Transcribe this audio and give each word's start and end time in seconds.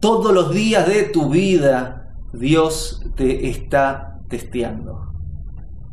todos 0.00 0.32
los 0.32 0.52
días 0.52 0.86
de 0.88 1.04
tu 1.04 1.30
vida 1.30 2.00
Dios 2.32 3.02
te 3.16 3.48
está 3.48 4.18
testeando. 4.28 5.12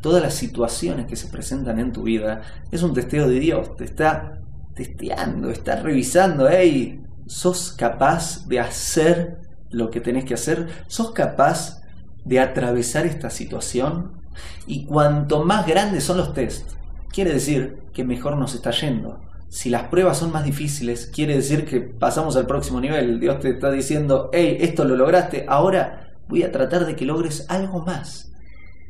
Todas 0.00 0.22
las 0.22 0.34
situaciones 0.34 1.06
que 1.06 1.16
se 1.16 1.28
presentan 1.28 1.78
en 1.78 1.92
tu 1.92 2.02
vida 2.02 2.42
es 2.70 2.82
un 2.82 2.92
testeo 2.92 3.28
de 3.28 3.40
Dios, 3.40 3.74
te 3.76 3.84
está 3.84 4.40
testeando, 4.74 5.48
está 5.50 5.76
revisando, 5.76 6.48
hey, 6.50 7.00
¿sos 7.26 7.72
capaz 7.72 8.46
de 8.46 8.60
hacer 8.60 9.38
lo 9.70 9.90
que 9.90 10.00
tenés 10.00 10.24
que 10.24 10.34
hacer? 10.34 10.68
¿Sos 10.88 11.12
capaz 11.12 11.80
de 12.24 12.40
atravesar 12.40 13.06
esta 13.06 13.30
situación? 13.30 14.20
Y 14.66 14.84
cuanto 14.84 15.44
más 15.44 15.66
grandes 15.66 16.04
son 16.04 16.18
los 16.18 16.34
tests, 16.34 16.76
quiere 17.10 17.32
decir 17.32 17.84
que 17.94 18.04
mejor 18.04 18.36
nos 18.36 18.54
está 18.54 18.72
yendo. 18.72 19.20
Si 19.54 19.70
las 19.70 19.84
pruebas 19.84 20.18
son 20.18 20.32
más 20.32 20.42
difíciles, 20.42 21.06
quiere 21.06 21.36
decir 21.36 21.64
que 21.64 21.80
pasamos 21.80 22.34
al 22.34 22.44
próximo 22.44 22.80
nivel. 22.80 23.20
Dios 23.20 23.38
te 23.38 23.50
está 23.50 23.70
diciendo, 23.70 24.28
hey, 24.32 24.56
esto 24.58 24.84
lo 24.84 24.96
lograste, 24.96 25.46
ahora 25.48 26.12
voy 26.28 26.42
a 26.42 26.50
tratar 26.50 26.84
de 26.84 26.96
que 26.96 27.04
logres 27.04 27.46
algo 27.48 27.78
más. 27.84 28.32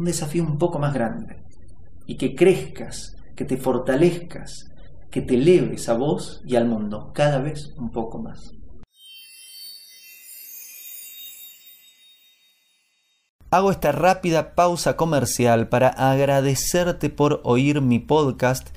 Un 0.00 0.06
desafío 0.06 0.42
un 0.42 0.58
poco 0.58 0.80
más 0.80 0.92
grande. 0.92 1.36
Y 2.06 2.16
que 2.16 2.34
crezcas, 2.34 3.14
que 3.36 3.44
te 3.44 3.56
fortalezcas, 3.56 4.72
que 5.12 5.22
te 5.22 5.34
eleves 5.36 5.88
a 5.88 5.94
vos 5.94 6.42
y 6.44 6.56
al 6.56 6.66
mundo 6.66 7.12
cada 7.14 7.38
vez 7.38 7.72
un 7.78 7.92
poco 7.92 8.20
más. 8.20 8.50
Hago 13.50 13.70
esta 13.70 13.92
rápida 13.92 14.54
pausa 14.54 14.96
comercial 14.96 15.68
para 15.68 15.88
agradecerte 15.88 17.10
por 17.10 17.40
oír 17.44 17.80
mi 17.80 18.00
podcast 18.00 18.76